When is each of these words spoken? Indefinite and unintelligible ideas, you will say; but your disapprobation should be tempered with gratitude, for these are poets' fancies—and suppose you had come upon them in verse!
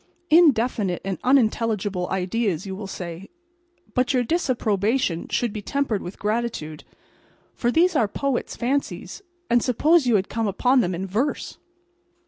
Indefinite 0.31 0.99
and 1.05 1.19
unintelligible 1.23 2.09
ideas, 2.09 2.65
you 2.65 2.75
will 2.75 2.87
say; 2.87 3.29
but 3.93 4.15
your 4.15 4.23
disapprobation 4.23 5.27
should 5.27 5.53
be 5.53 5.61
tempered 5.61 6.01
with 6.01 6.17
gratitude, 6.17 6.83
for 7.53 7.71
these 7.71 7.95
are 7.95 8.07
poets' 8.07 8.55
fancies—and 8.55 9.61
suppose 9.61 10.07
you 10.07 10.15
had 10.15 10.27
come 10.27 10.47
upon 10.47 10.79
them 10.79 10.95
in 10.95 11.05
verse! 11.05 11.59